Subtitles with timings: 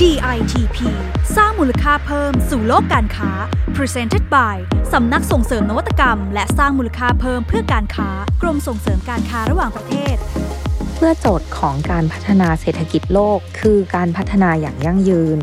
[0.00, 0.78] DITP
[1.36, 3.30] สร้างมูลค่าเพิ่มสู่โลกการค้า
[3.76, 4.56] Presented by
[4.92, 8.08] สำนักส่งเสริมนวัตกรรม และสร้างมูลค่าเพิ่มเพื่อการค้า
[8.42, 10.16] กรมส่งเสริมการค้าระหว่างประเทศ
[10.94, 15.38] เพื่อโจทย์ของการพัฒนาเศรษฐกิจโลก คือการพัฒนาอย่างยั่งยืน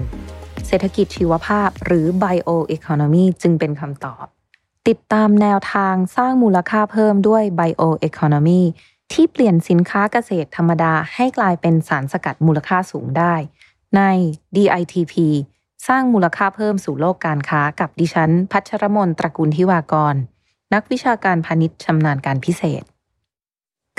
[0.67, 4.25] เศรษฐกิจชีวภาพหรือ Bioeconomy จึงเป็นคำตอบ
[4.87, 8.61] ติดตามแนวทางสร้างมูลค่าเพิ่มด้วย Bioeconomy
[9.13, 13.35] ที่เปลี่ยนสินค้าเกษตรธรรมดาให้กลายเป็นสารสกัดมูลค่าสูงได้
[13.97, 14.01] ใน
[14.55, 15.13] DITP
[15.87, 20.15] สร้างมูลค่าเพิ่มสู่โลกการค้ากับดิฉัน พัชรมนตระกูลทิวากร
[20.73, 22.83] นักวิชาการพาณิชย์ชำนาญการพิเศษ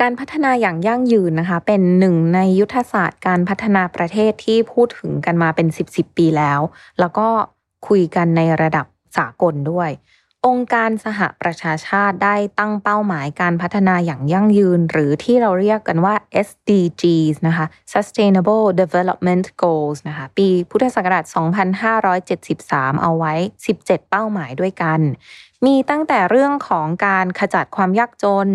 [0.00, 6.60] การพัฒนาอย่างยั่งยืนนะคะ เป็นหนึ่งในยุทธศาสตร์การพัฒนาประเทศที่พูดถึงกันมาเป็น 10 10ปีแล้ว
[7.00, 7.28] แล้วก็
[7.88, 8.86] คุยกันในระดับ
[9.18, 9.90] สากลด้วย
[10.46, 16.14] องค์การสหประชาชาติได้ตั้งเป้าหมายการพัฒนาอย่างยั่งยืน หรือที่เราเรียกกันว่า
[16.46, 21.24] SDGs นะคะ Sustainable Development Goals นะคะ ปีพุทธศักราช
[21.92, 23.34] 2573 เอาไว้
[23.72, 25.00] 17 เป้าหมายด้วยกัน
[25.66, 28.48] มีตั้งแต่เรื่องของการขจัดความยากจน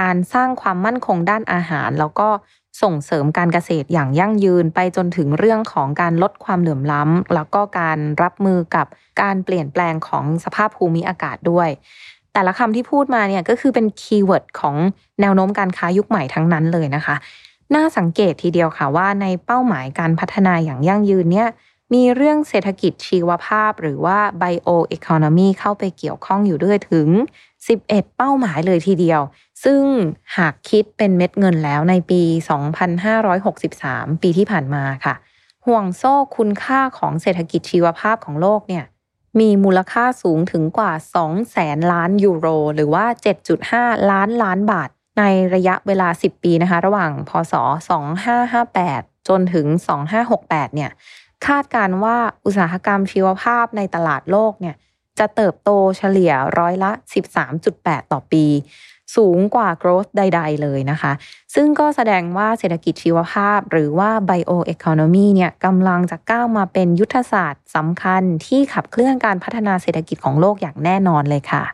[0.00, 2.28] การสร้างความมั่นคงด้านอาหาร แล้วก็
[2.82, 8.86] ส่งเสริมการเกษตรอย่างยั่งยืนไปจนถึงเรื่องของการลดความเหลื่อมล้ำ แล้วก็การรับมือกับ
[9.22, 11.68] การเปลี่ยนแปลงของสภาพภูมิอากาศด้วย
[12.32, 14.76] แต่ละคำที่พูดมาเนี่ยก็คือเป็น keyword ของ
[15.20, 17.14] แนวโน้มการค้ายุคใหม่ทั้งนั้นเลยนะคะ
[17.74, 21.48] น่าสังเกตทีเดียวค่ะว่าในเป้าหมายการพัฒนาอย่างยั่งยืนเนี่ย
[21.94, 27.08] มีเรื่องเศรษฐกิจชีวภาพหรือว่า bioeconomy เข้าไปเกี่ยวข้องอยู่ด้วยถึง
[27.62, 29.20] 11 เป้าหมายเลยทีเดียว
[29.64, 29.82] ซึ่ง
[30.36, 32.22] หากคิดเป็นเม็ดเงินแล้วในปี
[33.42, 35.14] 2563 ปีที่ผ่านมาค่ะ
[35.66, 38.84] ห่วงโซ่คุณค่าของเศรษฐกิจชีวภาพของโลกเนี่ย
[39.40, 43.04] มีมูลค่าสูงถึงกว่า 2 แสนล้านยูโร หรือว่า
[43.58, 44.88] 7.5 ล้านล้านบาท
[45.18, 47.54] ในระยะเวลา 10 ปีนะคะ ระหว่าง พศ
[48.40, 49.66] 2558 จนถึง
[50.20, 50.90] 2568 เนี่ย
[51.46, 54.74] คาดการว่าอุตสาหกรรมชีวภาพในตลาดโลกเนี่ย
[55.18, 56.90] จะเติบโตเฉลี่ยร้อยละ
[57.52, 58.46] 13.8 ต่อปี
[59.16, 61.12] สูงกว่า growth ใด ๆ เลยนะคะ
[61.54, 71.64] ซึ่งก็แสดงว่าเศรษฐกิจชีวภาพ หรือว่า bioeconomy เนี่ยกำลังจะก้าวมาเป็นยุทธศาสตร์สำคัญที่ขับเคลื่อนการพัฒนาเศรษฐกิจของโลกอย่างแน่นอนเลยค่ะ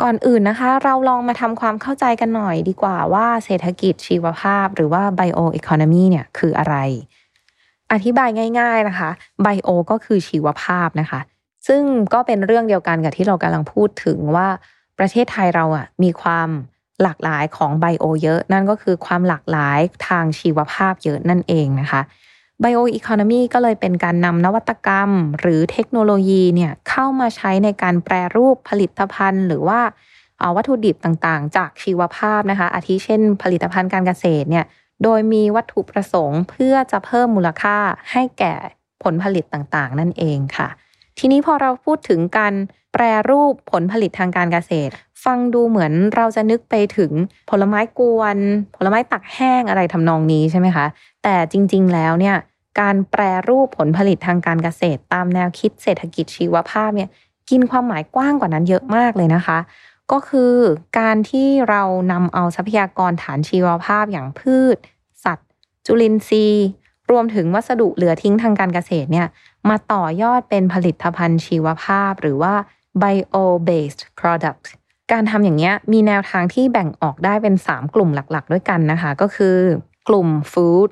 [0.00, 6.76] ก่อนอื่นนะคะ เราลองมาทำความเข้าใจกันหน่อยดีกว่าว่าเศรษฐกิจชีวภาพ หรือว่า bioeconomy เนี่ยคืออะไร
[7.92, 8.28] อธิบาย
[8.60, 9.10] ง่าย ๆนะคะ
[9.42, 11.20] ไบโอก็คือชีวภาพนะคะ
[11.66, 11.82] ซึ่ง
[12.14, 14.48] ก็เป็นเรื่องเดียวกันกับที่เรากำลังพูดถึงว่า
[14.98, 16.48] ประเทศไทยเราอะมีความ
[17.02, 22.00] หลากหลายของไบโอเยอะ นั่นก็คือความหลากหลายทางชีวภาพเยอะนั่นเองนะคะ
[22.60, 25.10] ไบโออีโคโนมีก็เลยเป็นการนำนวัตกรรม
[25.40, 29.80] หรือเทคโนโลยีเนี่ยเข้ามาใช้ในการแปรรูปผลิตภัณฑ์ หรือว่า
[30.56, 34.64] วัตถุดิบต่างๆ จากชีวภาพนะคะ อาทิเช่น ผลิตภัณฑ์การเกษตรเนี่ย
[35.02, 37.76] โดยมีวัตถุประสงค์เพื่อจะเพิ่มมูลค่า
[38.12, 38.54] ให้แก่
[39.02, 40.68] ผลผลิตต่างๆ นั่นเองค่ะ
[41.18, 42.54] ทีนี้พอเราพูดถึงการ
[42.92, 44.92] แปรรูปผลผลิตทางการเกษตร
[45.24, 47.12] ฟังดูเหมือนเราจะนึกไปถึง
[47.50, 48.36] ผลไม้กวน
[48.76, 50.86] ผลไม้ตักแห้งอะไรทำนองนี้ใช่ไหมคะ
[51.22, 52.36] แต่จริง ๆ แล้วเนี่ย
[52.80, 57.08] การแปรรูปผลผลิตทางการเกษตร ตามแนวคิดเศรษฐกิจชีวภาพเนี่ย
[57.50, 59.58] กินความหมายกว้างกว่านั้นเยอะมากเลยนะคะ
[60.12, 60.54] ก็คือ
[60.98, 64.76] การที่เรานำเอาทรัพยากรฐานชีวภาพอย่างพืช
[65.24, 65.48] สัตว์
[65.86, 66.68] จุลินทรีย์
[67.10, 69.26] รวมถึงวัสดุเหลือทิ้งทางการเกษตรเนี่ย
[69.68, 72.54] มาต่อยอดเป็นผลิตภัณฑ์ชีวภาพ หรือว่า
[73.02, 73.36] bio
[73.68, 74.64] based product
[75.12, 79.56] การทำอย่างนี้ยมีแนวทางที่แบ่งออกได้เป็น 3 กลุ่มหลักๆ ด้วยกันนะคะ ก็คือ
[80.08, 80.88] กลุ่ม food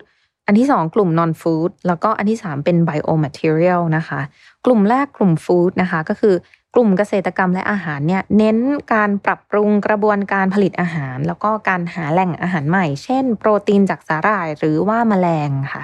[0.47, 4.21] อันที่ 2 กลุ่ม non food แล้วก็อันที่ 3 เป็น biomaterial นะคะ
[4.65, 6.35] กลุ่มแรกกลุ่ม food นะคะก็คือ
[6.75, 8.59] กลุ่มเกษตรกรรมและอาหารเนี่ยเน้น
[8.93, 15.83] การปรับปรุงกระบวนการผลิตอาหาร แล้วก็การหาแหล่งอาหารใหม่ เช่น โปรตีนจากสาหร่ายหรือว่าแมลงค่ะ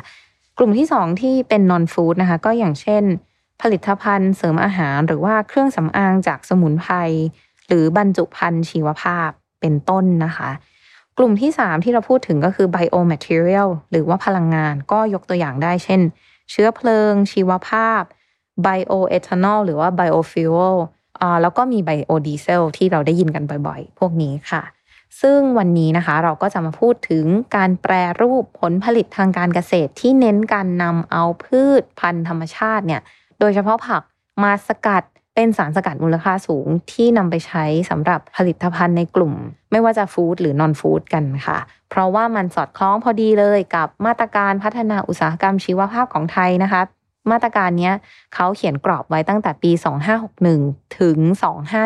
[0.58, 3.04] กลุ่มที่ 2 ที่เป็นนอนฟู้ดนะคะ ก็อย่างเช่น
[3.62, 6.94] ผลิตภัณฑ์เสริมอาหารหรือว่าเครื่องสำอางจากสมุนไพร
[7.66, 9.28] หรือบรรจุภัณฑ์ชีวภาพ
[9.60, 10.50] เป็นต้นนะคะ
[11.18, 16.00] กลุ่มที่ 3 ที่เราพูดถึงก็คือ biomaterial หรือว่าพลังงานก็ยกตัวอย่างได้ เช่น
[16.50, 18.02] เชื้อเพลิง ชีวภาพ
[18.66, 20.74] bioethanol หรือว่า biofuel
[21.20, 24.62] อ่าแล้วก็มี biodiesel ที่เราได้ยินกันบ่อยๆ พวกนี้ค่ะ
[25.20, 27.24] ซึ่งวันนี้นะคะเราก็จะมาพูดถึง
[27.56, 33.00] การแปรรูปผลผลิตทางการเกษตรที่เน้นการนำเอาพืชพันธุ์ธรรมชาติเนี่ย
[33.40, 34.02] โดยเฉพาะผัก
[34.42, 35.02] มาสกัด
[35.34, 39.34] เป็นสารสกัดมูลค่าสูงที่นำไปใช้สำหรับผลิตภัณฑ์ในกลุ่ม
[39.70, 41.58] ไม่ว่าจะฟู้ดหรือนอนฟู้ดกันค่ะ
[41.90, 46.82] เพราะว่ามันสอดคล้องพอดีเลยกับมาตรการพัฒนาอุตสาหกรรมชีวภาพของไทยนะคะ
[47.30, 47.92] มาตรการนี้
[48.34, 49.70] เขาเขียนกรอบไว้ตั้งแต่ปี
[50.34, 51.18] 2561 ถึง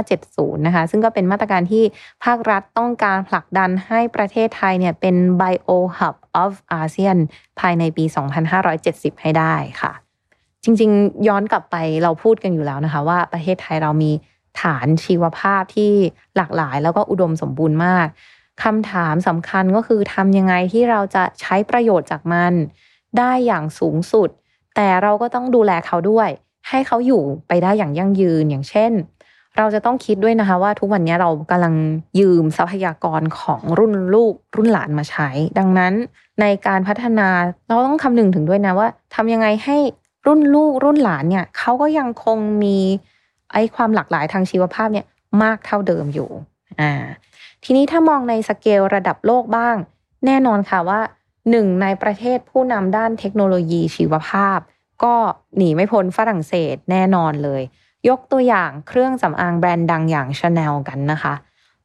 [0.01, 1.85] 2570 นะคะ ซึ่งก็เป็นมาตรการที่
[2.25, 7.19] ภาครัฐต้องการผลักดันให้ประเทศไทยเนี่ยเป็น Bio Hub of ASEAN
[7.61, 8.05] ภายในปี
[8.63, 9.93] 2570 ให้ได้ค่ะ
[10.65, 14.13] จริงๆ ย้อนกลับไปเราพูดกันอยู่แล้วนะคะว่าประเทศไทยเรามี
[14.61, 15.93] ฐานชีวภาพที่
[16.37, 18.07] หลากหลายแล้วก็อุดมสมบูรณ์มาก
[18.65, 22.53] คำถามสำคัญก็คือทำยังไงที่เราจะใช้ประโยชน์จากมัน
[23.19, 24.31] ได้อย่างสูงสุด
[24.77, 26.29] แต่เราก็ต้องดูแลเขาด้วย
[26.69, 28.93] ให้เขาอยู่ไปได้อย่างยั่งยืนอย่างเช่น
[29.59, 31.75] เราจะต้องคิดด้วยนะคะว่าทุกวันนี้เรากำลัง
[32.21, 35.29] ยืมทรัพยากรของรุ่นลูกรุ่นหลานมาใช้
[35.59, 35.93] ดังนั้น
[36.41, 37.29] ในการพัฒนา
[37.69, 39.77] เราต้องคำนึงถึงด้วยนะว่าทำยังไงให้
[40.27, 42.79] รุ่นลูกรุ่นหลานเนี่ยเขาก็ยังคงมี
[43.53, 45.07] ไอ้ความหลากหลายทางชีวภาพเนี่ย
[45.43, 46.29] มากเท่าเดิมอยู่
[46.81, 46.93] อ่า
[47.65, 49.77] ทีนี้ถ้ามองในสเกลระดับโลกบ้าง
[50.27, 51.01] แน่นอนค่ะว่า
[51.51, 54.59] หนึ่งในประเทศผู้นำด้านเทคโนโลยีชีวภาพ
[55.05, 55.15] ก็
[55.57, 57.63] หนีไม่พ้นฝรั่งเศสแน่นอนเลย
[58.09, 61.35] ยกตัวอย่างเครื่องสำอางแบรนด์ดังอย่างชาแนลกันนะคะ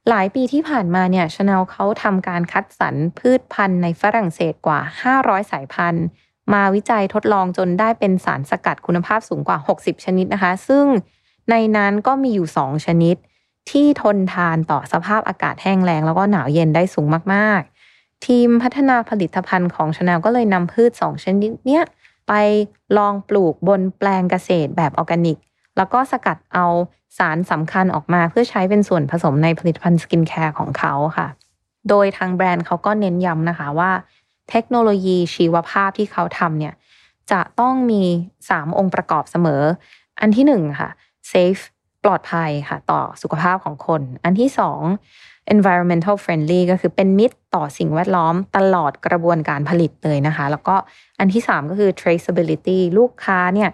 [0.09, 4.79] หลายปีที่ผ่านมาเนี่ยชาแนลเขาทำการคัดสรรพืชพันธุ์ในฝรั่งเศสกว่า
[5.13, 6.05] 500 สายพันธุ์
[6.53, 10.85] มาวิจัยทดลองจนได้เป็นสารสกัดคุณภาพสูงกว่า 60 ชนิดนะคะ ซึ่ง
[11.49, 13.15] ในนั้นก็มีอยู่ 2 ชนิด
[13.71, 17.81] ที่ทนทานต่อสภาพอากาศแห้งแล้งแล้วก็หนาวเย็นได้สูงมากๆ
[18.25, 21.83] ทีมพัฒนาผลิตภัณฑ์ของชาแนลก็เลยนำพืช2ชนิดเนี้ย
[22.27, 22.33] ไป
[22.97, 25.38] ลองปลูกบนแปลงเกษตรแบบออร์แกนิก
[25.77, 26.65] แล้วก็สกัดเอา
[27.18, 31.27] สารสำคัญออกมาเพื่อใช้เป็นส่วนผสมในผลิตภัณฑ์สกินแคร์ของเขาค่ะ
[31.89, 33.91] โดยทางแบรนด์เขาก็เน้นย้ำนะคะว่า
[34.50, 36.73] เทคโนโลยีชีวภาพที่เขาทำเนี่ย
[37.31, 38.03] จะต้องมี
[38.41, 39.62] 3 องค์ประกอบเสมอ
[40.19, 40.89] อันที่1ค่ะ
[41.31, 41.63] safe
[42.03, 44.50] ปลอดภัยค่ะต่อสุขภาพของคน อันที่
[45.00, 50.75] 2 environmental friendly ก็คือเป็นมิตรต่อสิ่งแวดล้อมตลอดกระบวนการผลิตเลยนะคะ แล้วก็
[51.19, 53.69] อันที่ 3 ก็คือ traceability ลูกค้าเนี่ย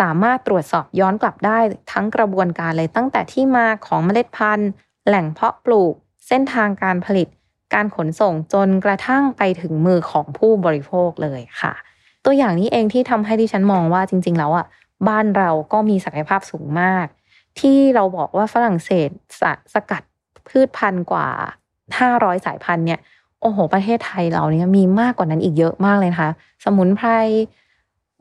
[0.00, 1.58] สามารถตรวจสอบย้อนกลับได้
[1.92, 4.70] ทั้งกระบวนการเลยตั้งแต่ที่มาของเมล็ดพันธุ์
[5.06, 5.94] แหล่งเพาะปลูก
[6.28, 7.28] เส้นทางการผลิต
[7.74, 11.72] การขนส่งจนกระทั่งไปถึงมือของผู้บริโภคเลยค่ะ
[12.24, 14.66] ตัวอย่างนี้เองที่ทำให้ดิฉันมองว่าจริง ๆ แล้วอะ
[15.08, 17.06] บ้านเราก็มีศักยภาพสูงมาก
[17.58, 19.08] ที่เราบอกว่าฝรั่งเศส
[19.40, 19.42] ส
[19.74, 20.02] สกัด
[20.48, 21.28] พืชพันธุ์กว่า
[21.98, 23.00] 500 สายพันธุ์เนี่ย
[23.40, 26.30] โอ้โห ประเทศไทยเราเนี่ยมีมากกว่านั้นอีกเยอะมากเลยนะคะ
[26.64, 27.08] สมุนไพร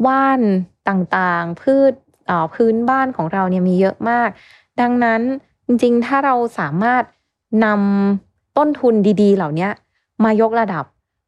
[0.05, 0.41] ว่าน
[0.89, 1.93] ต่างๆ พืช
[2.53, 4.29] พื้นบ้านของเราเนี่ยมีเยอะมาก
[4.81, 5.21] ดังนั้น
[5.67, 7.03] จริงๆ ถ้าเราสามารถ
[7.65, 9.67] นำต้นทุนดีๆ เหล่านี้
[10.23, 10.85] มายกระดับ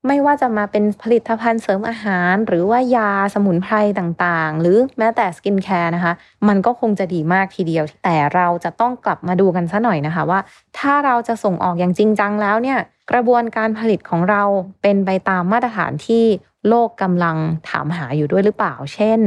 [0.07, 6.13] ไม่ว่าจะมาเป็นผลิตภัณฑ์เสริมอาหาร หรือว่ายาสมุนไพรต่างๆ หรือแม้แต่สกินแคร์นะคะ
[6.47, 10.39] มันก็คงจะดีมากทีเดียว แต่เราจะต้องกลับมาดูกันซะหน่อยนะคะว่า
[10.79, 12.79] ถ้าเราจะส่งออกอย่างจริงจังแล้วเนี่ย
[13.11, 14.43] กระบวนการผลิตของเรา
[14.81, 16.23] เป็นไปตามมาตรฐานที่
[16.67, 17.37] โลกกำลัง
[17.69, 19.19] ถามหาอยู่ด้วยหรือเปล่า เช่น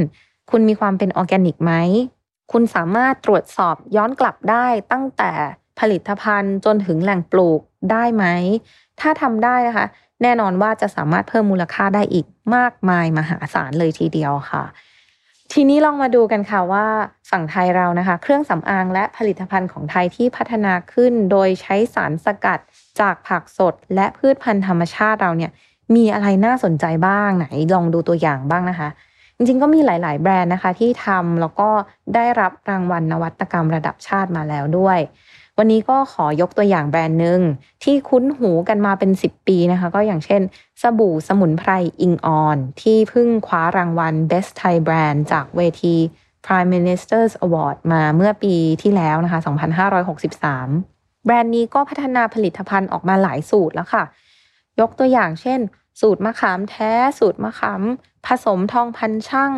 [0.50, 1.72] คุณมีความเป็นออร์แกนิกไหม
[2.52, 5.32] คุณสามารถตรวจสอบย้อนกลับได้ตั้งแต่
[5.80, 7.60] ผลิตภัณฑ์จนถึงแหล่งปลูก
[7.90, 8.24] ได้ไหม
[9.00, 9.86] ถ้าทำได้นะคะ
[10.24, 12.26] แน่นอนว่าจะสามารถเพิ่มมูลค่าได้อีก
[12.56, 14.64] มากมายมหาศาลเลยทีเดียวค่ะ
[15.52, 16.86] ทีนี้ลองมาดูกันค่ะว่า
[17.30, 22.58] ฝั่งไทยเรานะคะ เครื่องสำอางและผลิตภัณฑ์ของไทยที่พัฒนาขึ้น โดยใช้สารสกัด
[23.00, 25.50] จากผักสดและพืชพันธุ์ธรรมชาติเราเนี่ย
[25.94, 28.88] มีอะไรน่าสนใจบ้างไหนลองดูตัวอย่างบ้างนะคะ
[29.36, 31.68] จริงๆก็มีหลาย ๆ แบรนด์นะคะที่ทำแล้วก็
[32.14, 34.98] ได้รับรางวัลนวัตกรรมระดับชาติมาแล้วด้วย
[35.58, 37.40] วันนี้ก็ขอยกตัวอย่างแบรนด์หนึ่ง
[37.84, 40.42] ที่คุ้นหูกันมาเป็น 10 ปีนะคะ ก็อย่างเช่น
[40.82, 41.70] สบู่สมุนไพร
[42.00, 45.96] อิงออน ที่เพิ่งคว้ารางวัล Best Thai Brand จากเวที
[46.44, 49.40] Prime Minister's Award มาเมื่อปีที่แล้วนะคะ
[50.12, 54.04] 2563 แบรนด์นี้ก็พัฒนาผลิตภัณฑ์ออกมาหลายสูตรแล้วค่ะ
[54.80, 55.60] ยกตัวอย่างเช่น
[56.00, 57.82] สูตรมะขามแท้ สูตรมะขาม
[58.26, 59.52] ผสมทองพันช่าง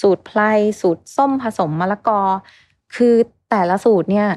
[0.00, 0.40] สูตรไพล
[0.80, 2.22] สูตรส้มผสมมะละกอ
[2.96, 3.14] คือ
[3.50, 4.28] แต่ละสูตรเนี่ย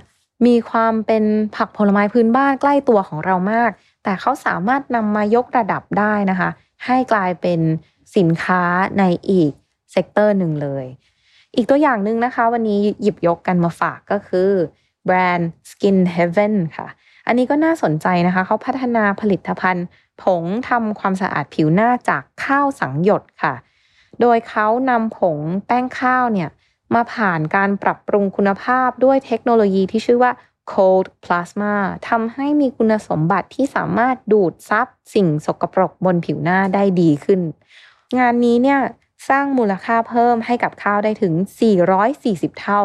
[0.46, 1.24] มีความเป็น
[1.56, 3.72] ผักผลไม้พื้นบ้านใกล้ตัวของเรามาก
[4.03, 6.50] แต่เขาสามารถนำมายกระดับได้นะคะ
[6.86, 7.60] ให้กลายเป็น
[8.17, 8.62] สินค้า
[9.00, 9.51] ในอีก
[9.91, 10.86] sector หนึ่งเลย
[11.56, 14.51] อีกตัวอย่างหนึ่งนะคะ วันนี้หยิบยกกันมาฝากก็คือ
[15.06, 16.88] แบรนด์ Skin Heaven ค่ะ
[17.27, 19.86] อันนี้ก็น่าสนใจนะคะ เขาพัฒนาผลิตภัณฑ์
[20.24, 23.53] ผงทำความสะอาดผิวหน้าจากข้าวสังหยดค่ะ
[24.22, 26.50] โดยเขานำผงแป้งข้าวเนี่ย
[26.96, 30.32] มาผ่านการปรับปรุงคุณภาพด้วยเทคโนโลยีที่ชื่อว่า
[30.72, 31.75] cold plasma
[32.10, 37.41] ทำให้มีคุณสมบัติที่สามารถดูดซับสิ่งสกปรกบนผิวหน้าได้ดีขึ้น
[38.20, 38.79] งานนี้เนี่ย
[39.29, 41.34] สร้างมูลค่าเพิ่มให้กับข้าวได้ถึง
[41.98, 42.84] 440 เท่า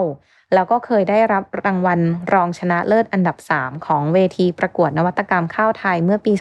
[0.54, 2.00] แล้วก็เคยได้รับรางวัล
[2.32, 6.32] รองชนะเลิศอันดับ 3 ของเวทีประกวดนวัตกรรมข้าวไทยเมื่อปี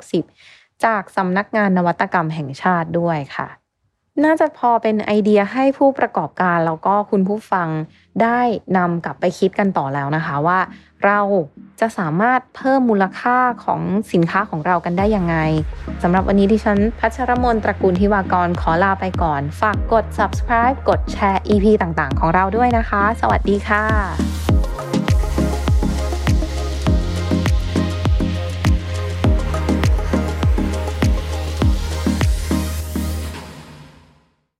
[0.00, 3.48] 2560 จากสำนักงานนวัตกรรมแห่งชาติด้วยค่ะ
[4.24, 7.68] น่าจะพอเป็นไอเดียให้ผู้ประกอบการแล้วก็คุณผู้ฟัง
[8.22, 8.40] ได้
[8.76, 10.58] นำกลับไปคิดกันต่อแล้วนะคะว่า
[11.04, 11.20] เรา
[11.80, 13.80] จะสามารถเพิ่มมูลค่าของ
[14.12, 15.36] สินค้าของเรากันได้ยังไง
[16.02, 24.57] สำหรับวันนี้ที่ฉันพัชรมนตระกูลทิวากรขอลาไปก่อน ฝากกด subscribe กดแชร์ EP ต่างๆ ของเราด้วยนะคะ สวัสดีค่ะ